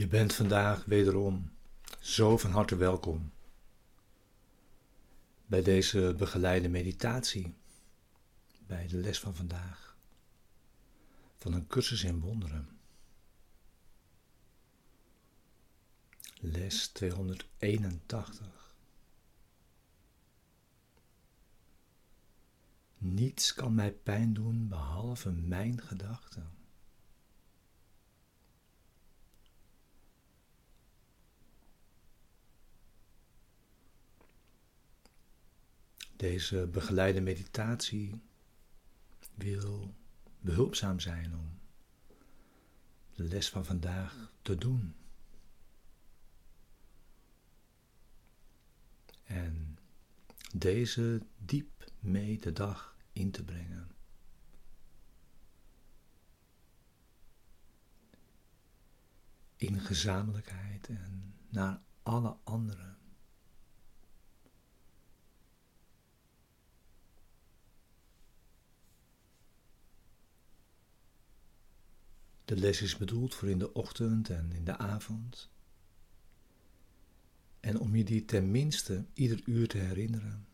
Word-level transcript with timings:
Je 0.00 0.06
bent 0.06 0.34
vandaag 0.34 0.84
wederom 0.84 1.50
zo 1.98 2.36
van 2.36 2.50
harte 2.50 2.76
welkom 2.76 3.32
bij 5.46 5.62
deze 5.62 6.14
begeleide 6.18 6.68
meditatie, 6.68 7.54
bij 8.66 8.86
de 8.86 8.96
les 8.96 9.20
van 9.20 9.34
vandaag, 9.36 9.96
van 11.38 11.52
een 11.52 11.66
cursus 11.66 12.04
in 12.04 12.20
wonderen. 12.20 12.68
Les 16.40 16.88
281. 16.88 18.74
Niets 22.98 23.54
kan 23.54 23.74
mij 23.74 23.92
pijn 23.92 24.32
doen 24.32 24.68
behalve 24.68 25.30
mijn 25.30 25.80
gedachten. 25.80 26.59
Deze 36.20 36.66
begeleide 36.66 37.20
meditatie 37.20 38.22
wil 39.34 39.94
behulpzaam 40.40 41.00
zijn 41.00 41.34
om 41.34 41.58
de 43.14 43.24
les 43.24 43.48
van 43.48 43.64
vandaag 43.64 44.32
te 44.42 44.56
doen. 44.56 44.94
En 49.24 49.78
deze 50.54 51.22
diep 51.38 51.92
mee 52.00 52.38
de 52.38 52.52
dag 52.52 52.96
in 53.12 53.30
te 53.30 53.44
brengen. 53.44 53.90
In 59.56 59.80
gezamenlijkheid 59.80 60.88
en 60.88 61.34
naar 61.48 61.80
alle 62.02 62.36
anderen. 62.44 62.99
De 72.50 72.56
les 72.56 72.82
is 72.82 72.96
bedoeld 72.96 73.34
voor 73.34 73.48
in 73.48 73.58
de 73.58 73.72
ochtend 73.72 74.30
en 74.30 74.52
in 74.52 74.64
de 74.64 74.76
avond. 74.76 75.50
En 77.60 77.78
om 77.78 77.96
je 77.96 78.04
die 78.04 78.24
tenminste 78.24 79.04
ieder 79.12 79.40
uur 79.44 79.68
te 79.68 79.78
herinneren. 79.78 80.46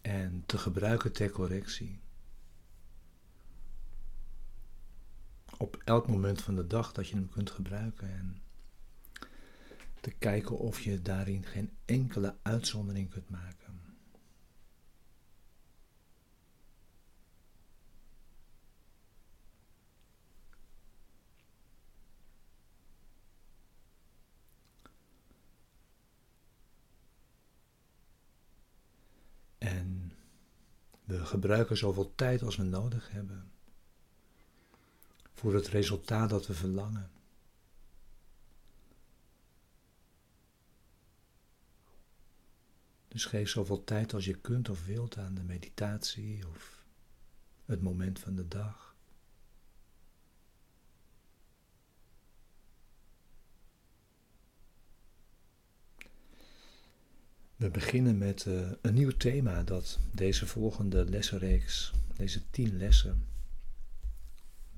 En 0.00 0.42
te 0.46 0.58
gebruiken 0.58 1.12
ter 1.12 1.30
correctie. 1.30 2.00
Op 5.58 5.82
elk 5.84 6.08
moment 6.08 6.42
van 6.42 6.54
de 6.54 6.66
dag 6.66 6.92
dat 6.92 7.08
je 7.08 7.14
hem 7.14 7.28
kunt 7.28 7.50
gebruiken. 7.50 8.08
En 8.08 8.42
te 10.00 10.10
kijken 10.10 10.58
of 10.58 10.80
je 10.80 11.02
daarin 11.02 11.44
geen 11.44 11.70
enkele 11.84 12.36
uitzondering 12.42 13.10
kunt 13.10 13.30
maken. 13.30 13.61
We 31.04 31.26
gebruiken 31.26 31.76
zoveel 31.76 32.12
tijd 32.14 32.42
als 32.42 32.56
we 32.56 32.62
nodig 32.62 33.10
hebben 33.10 33.50
voor 35.32 35.54
het 35.54 35.68
resultaat 35.68 36.30
dat 36.30 36.46
we 36.46 36.54
verlangen. 36.54 37.10
Dus 43.08 43.24
geef 43.24 43.48
zoveel 43.48 43.84
tijd 43.84 44.14
als 44.14 44.24
je 44.24 44.34
kunt 44.34 44.68
of 44.68 44.86
wilt 44.86 45.18
aan 45.18 45.34
de 45.34 45.42
meditatie 45.42 46.48
of 46.48 46.84
het 47.64 47.82
moment 47.82 48.18
van 48.18 48.34
de 48.34 48.48
dag. 48.48 48.91
We 57.62 57.70
beginnen 57.70 58.18
met 58.18 58.44
uh, 58.44 58.70
een 58.80 58.94
nieuw 58.94 59.10
thema 59.10 59.62
dat 59.62 59.98
deze 60.12 60.46
volgende 60.46 61.04
lessenreeks, 61.04 61.92
deze 62.16 62.50
tien 62.50 62.76
lessen, 62.76 63.26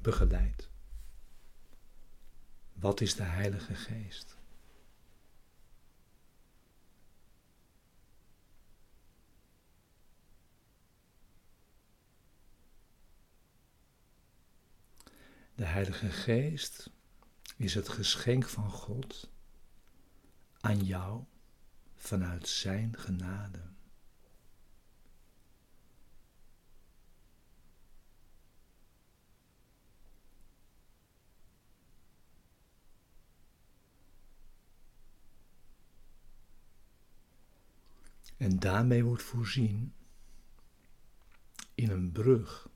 begeleidt. 0.00 0.68
Wat 2.72 3.00
is 3.00 3.14
de 3.14 3.22
Heilige 3.22 3.74
Geest? 3.74 4.36
De 15.54 15.64
Heilige 15.64 16.10
Geest 16.10 16.90
is 17.56 17.74
het 17.74 17.88
geschenk 17.88 18.48
van 18.48 18.70
God 18.70 19.30
aan 20.60 20.84
jou 20.84 21.24
vanuit 22.06 22.48
Zijn 22.48 22.98
genade. 22.98 23.62
En 38.36 38.58
daarmee 38.58 39.04
wordt 39.04 39.22
voorzien 39.22 39.94
in 41.74 41.90
een 41.90 42.12
brug 42.12 42.68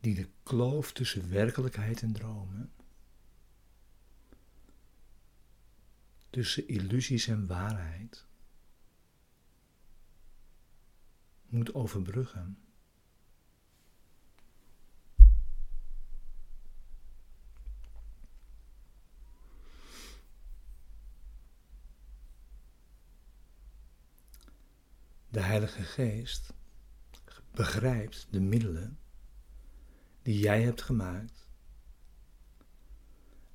die 0.00 0.14
de 0.14 0.28
kloof 0.42 0.92
tussen 0.92 1.30
werkelijkheid 1.30 2.02
en 2.02 2.12
dromen 2.12 2.72
tussen 6.32 6.68
illusies 6.68 7.26
en 7.26 7.46
waarheid 7.46 8.26
moet 11.46 11.74
overbruggen. 11.74 12.58
De 25.28 25.40
Heilige 25.40 25.82
Geest 25.82 26.52
begrijpt 27.50 28.26
de 28.30 28.40
middelen 28.40 28.98
die 30.22 30.38
jij 30.38 30.62
hebt 30.62 30.82
gemaakt, 30.82 31.48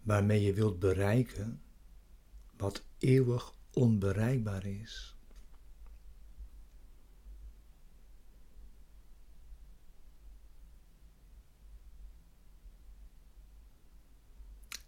waarmee 0.01 0.41
je 0.41 0.53
wilt 0.53 0.79
bereiken 0.79 1.61
wat 2.57 2.83
eeuwig 2.97 3.53
onbereikbaar 3.73 4.65
is. 4.65 5.15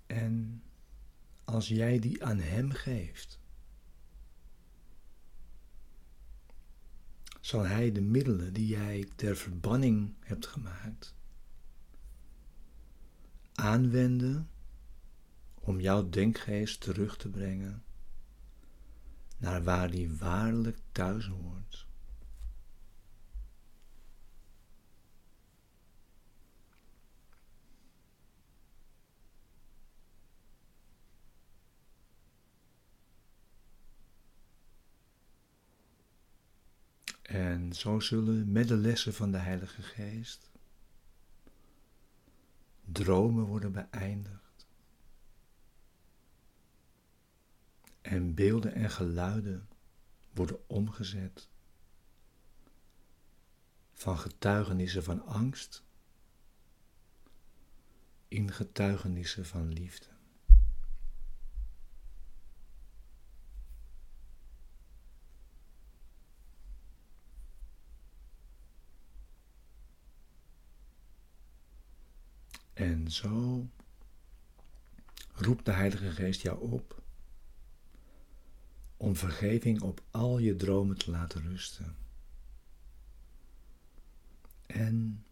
En 0.05 0.63
als 1.43 1.67
jij 1.67 1.99
die 1.99 2.23
aan 2.23 2.39
Hem 2.39 2.71
geeft, 2.71 3.39
zal 7.41 7.65
Hij 7.65 7.91
de 7.91 8.01
middelen 8.01 8.53
die 8.53 8.67
jij 8.67 9.07
ter 9.15 9.35
verbanning 9.35 10.13
hebt 10.19 10.47
gemaakt 10.47 11.17
aanwenden 13.59 14.49
om 15.69 15.79
jouw 15.79 16.09
denkgeest 16.09 16.81
terug 16.81 17.17
te 17.17 17.29
brengen 17.29 17.83
naar 19.37 19.63
waar 19.63 19.91
die 19.91 20.17
waarlijk 20.17 20.77
thuis 20.91 21.27
hoort. 21.27 21.87
En 37.21 37.73
zo 37.73 37.99
zullen 37.99 38.51
met 38.51 38.67
de 38.67 38.77
lessen 38.77 39.13
van 39.13 39.31
de 39.31 39.37
Heilige 39.37 39.81
Geest 39.81 40.51
dromen 42.85 43.45
worden 43.45 43.71
beëindigd. 43.71 44.48
En 48.09 48.33
beelden 48.33 48.73
en 48.73 48.89
geluiden 48.89 49.69
worden 50.33 50.69
omgezet 50.69 51.47
van 53.93 54.19
getuigenissen 54.19 55.03
van 55.03 55.25
angst 55.25 55.83
in 58.27 58.51
getuigenissen 58.51 59.45
van 59.45 59.73
liefde. 59.73 60.07
En 72.73 73.11
zo 73.11 73.67
roept 75.33 75.65
de 75.65 75.71
Heilige 75.71 76.11
Geest 76.11 76.41
jou 76.41 76.71
op 76.71 76.99
om 78.99 79.15
vergeving 79.15 79.81
op 79.81 80.01
al 80.11 80.39
je 80.39 80.55
dromen 80.55 80.97
te 80.97 81.11
laten 81.11 81.41
rusten. 81.41 81.95
En 84.65 85.25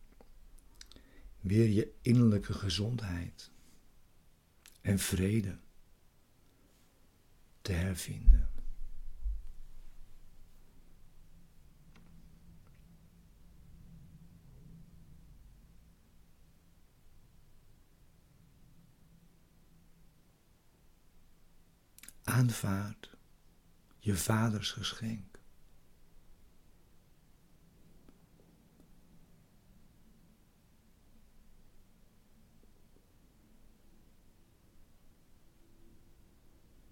weer 1.39 1.69
je 1.69 1.95
innerlijke 2.01 2.53
gezondheid 2.53 3.51
en 4.81 4.99
vrede 4.99 5.57
te 7.61 7.71
hervinden. 7.71 8.49
Aanvaard 22.23 23.16
je 23.99 24.15
vaders 24.15 24.71
geschenk. 24.71 25.39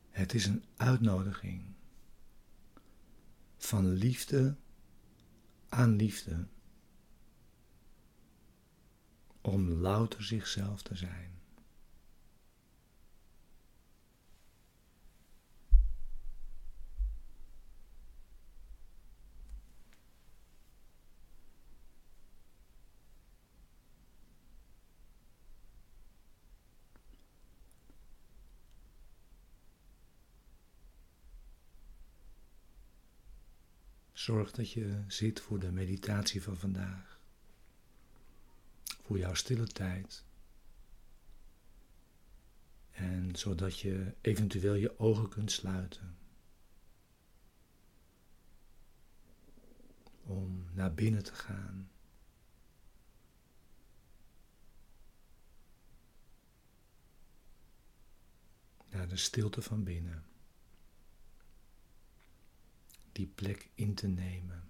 Het 0.10 0.34
is 0.34 0.46
een 0.46 0.64
uitnodiging 0.76 1.76
van 3.58 3.88
liefde 3.88 4.58
aan 5.70 5.96
liefde 5.96 6.48
om 9.42 9.70
louter 9.70 10.24
zichzelf 10.24 10.82
te 10.82 10.96
zijn. 10.96 11.45
Zorg 34.26 34.52
dat 34.52 34.72
je 34.72 35.04
zit 35.08 35.42
voor 35.42 35.60
de 35.60 35.72
meditatie 35.72 36.44
van 36.44 36.58
vandaag. 36.58 37.20
Voor 38.84 39.18
jouw 39.18 39.34
stille 39.34 39.68
tijd. 39.68 40.24
En 42.92 43.36
zodat 43.36 43.80
je 43.80 44.14
eventueel 44.22 44.74
je 44.74 45.00
ogen 45.00 45.30
kunt 45.30 45.52
sluiten. 45.52 46.18
Om 50.24 50.66
naar 50.74 50.94
binnen 50.94 51.24
te 51.24 51.36
gaan. 51.36 51.90
Naar 58.90 59.08
de 59.08 59.18
stilte 59.18 59.62
van 59.62 59.84
binnen 59.84 60.26
die 63.16 63.28
plek 63.28 63.70
in 63.76 63.94
te 63.94 64.08
nemen. 64.08 64.70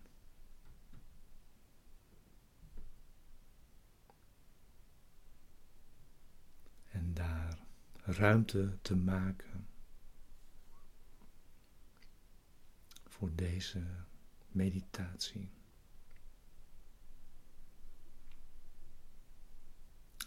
En 6.92 7.14
daar 7.14 7.60
ruimte 8.04 8.78
te 8.82 8.96
maken 8.96 9.68
voor 13.06 13.36
deze 13.36 13.86
meditatie. 14.48 15.50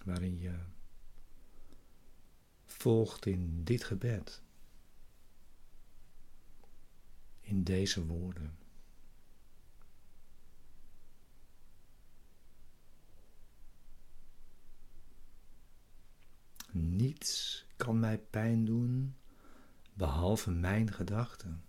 Waarin 0.04 0.38
je 0.38 0.58
volgt 2.64 3.26
in 3.26 3.64
dit 3.64 3.84
gebed. 3.84 4.42
In 7.48 7.62
deze 7.62 8.06
woorden. 8.06 8.56
Niets 16.70 17.64
kan 17.76 18.00
mij 18.00 18.18
pijn 18.18 18.64
doen 18.64 19.14
behalve 19.94 20.50
mijn 20.50 20.92
gedachten. 20.92 21.62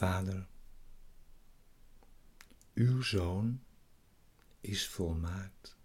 Vader, 0.00 0.46
uw 2.74 3.02
zoon 3.02 3.60
is 4.60 4.88
volmaakt. 4.88 5.76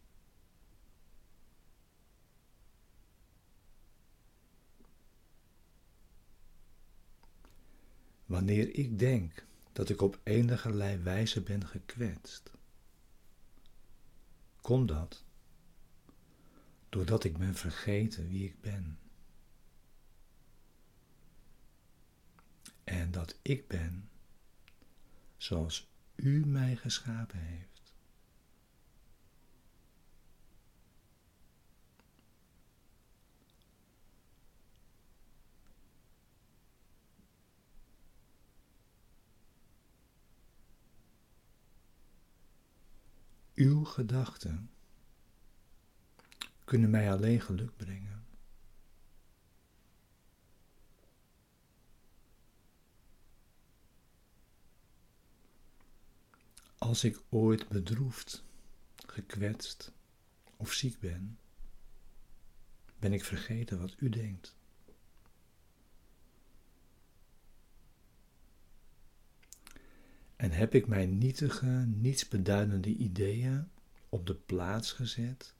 Wanneer 8.26 8.76
ik 8.76 9.00
denk 9.00 9.46
dat 9.72 9.90
ik 9.90 10.02
op 10.02 10.20
enige 10.24 10.74
wijze 11.04 11.42
ben 11.42 11.68
gekwetst, 11.68 12.52
komt 14.62 14.88
dat 14.88 15.24
doordat 16.90 17.24
ik 17.24 17.38
ben 17.38 17.56
vergeten 17.56 18.28
wie 18.28 18.46
ik 18.46 18.62
ben. 18.62 19.05
En 22.86 23.12
dat 23.12 23.40
ik 23.42 23.68
ben 23.68 24.10
zoals 25.38 25.90
u 26.16 26.46
mij 26.46 26.76
geschapen 26.76 27.40
heeft. 27.40 27.94
Uw 43.54 43.84
gedachten 43.84 44.70
kunnen 46.64 46.90
mij 46.90 47.12
alleen 47.12 47.42
geluk 47.42 47.78
brengen. 47.78 48.25
Als 56.86 57.04
ik 57.04 57.22
ooit 57.30 57.68
bedroefd, 57.68 58.44
gekwetst 59.06 59.92
of 60.58 60.74
ziek 60.74 61.00
ben, 61.00 61.40
ben 63.00 63.14
ik 63.14 63.24
vergeten 63.24 63.80
wat 63.80 63.96
u 63.98 64.10
denkt. 64.10 64.56
En 70.36 70.52
heb 70.52 70.74
ik 70.74 70.88
mijn 70.88 71.18
nietige, 71.18 71.86
nietsbeduidende 71.88 72.96
ideeën 72.96 73.70
op 74.10 74.28
de 74.28 74.36
plaats 74.36 74.92
gezet 74.92 75.56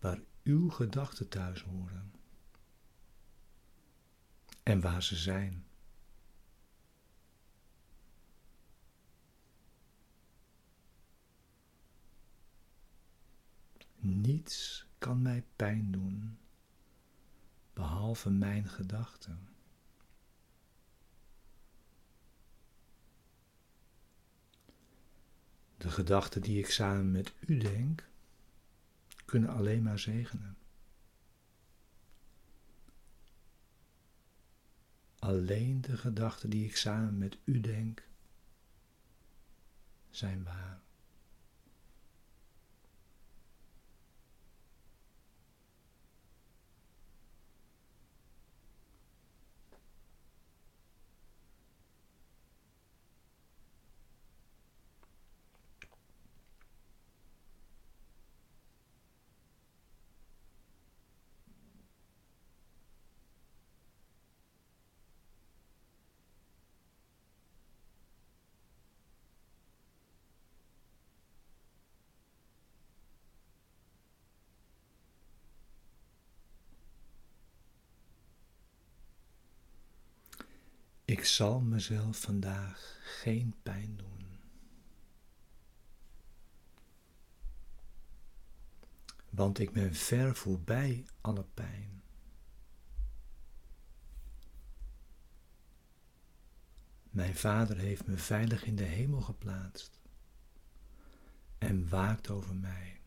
waar 0.00 0.20
uw 0.42 0.70
gedachten 0.70 1.28
thuis 1.28 1.62
horen 1.62 2.12
en 4.62 4.80
waar 4.80 5.02
ze 5.02 5.16
zijn. 5.16 5.67
Niets 14.08 14.86
kan 14.98 15.22
mij 15.22 15.44
pijn 15.56 15.90
doen, 15.90 16.38
behalve 17.72 18.30
mijn 18.30 18.68
gedachten. 18.68 19.48
De 25.76 25.90
gedachten 25.90 26.42
die 26.42 26.58
ik 26.58 26.70
samen 26.70 27.10
met 27.10 27.32
u 27.40 27.58
denk, 27.58 28.08
kunnen 29.24 29.50
alleen 29.50 29.82
maar 29.82 29.98
zegenen. 29.98 30.56
Alleen 35.18 35.80
de 35.80 35.96
gedachten 35.96 36.50
die 36.50 36.64
ik 36.64 36.76
samen 36.76 37.18
met 37.18 37.38
u 37.44 37.60
denk, 37.60 38.08
zijn 40.10 40.42
waar. 40.42 40.80
Ik 81.18 81.24
zal 81.24 81.60
mezelf 81.60 82.20
vandaag 82.20 82.98
geen 83.02 83.54
pijn 83.62 83.96
doen. 83.96 84.38
Want 89.30 89.58
ik 89.58 89.72
ben 89.72 89.94
ver 89.94 90.36
voorbij 90.36 91.06
alle 91.20 91.44
pijn. 91.54 92.02
Mijn 97.10 97.34
vader 97.34 97.76
heeft 97.76 98.06
me 98.06 98.16
veilig 98.16 98.64
in 98.64 98.76
de 98.76 98.84
hemel 98.84 99.20
geplaatst 99.20 100.00
en 101.58 101.88
waakt 101.88 102.30
over 102.30 102.54
mij. 102.54 102.97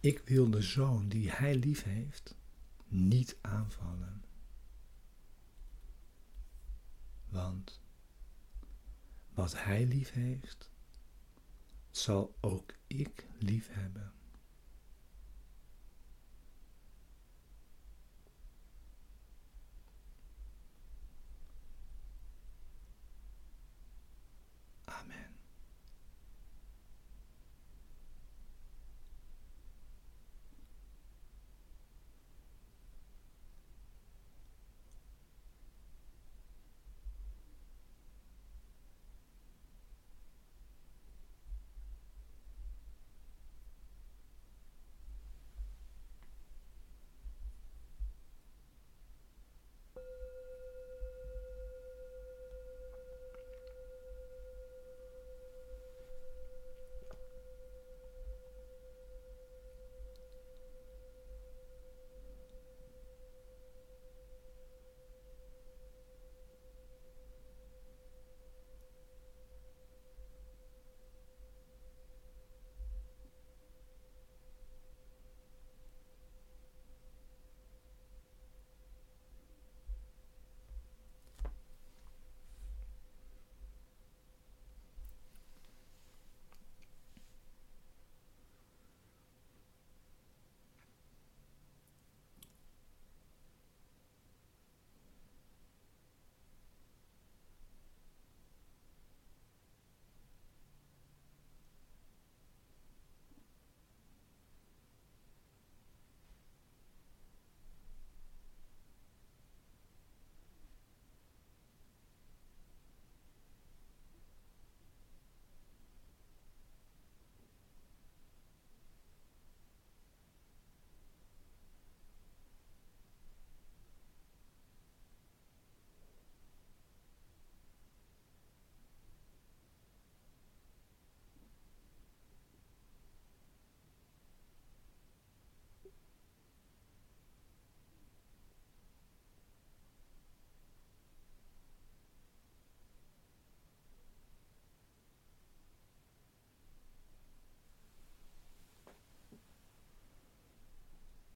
Ik 0.00 0.18
wil 0.18 0.50
de 0.50 0.62
zoon 0.62 1.08
die 1.08 1.30
hij 1.30 1.54
lief 1.54 1.82
heeft 1.82 2.34
niet 2.88 3.36
aanvallen. 3.40 4.24
Want 7.28 7.80
wat 9.34 9.62
hij 9.62 9.86
lief 9.86 10.12
heeft, 10.12 10.70
zal 11.90 12.36
ook 12.40 12.74
ik 12.86 13.26
lief 13.38 13.68
hebben. 13.70 14.12